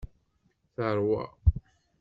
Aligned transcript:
Teṛwa. 0.75 1.23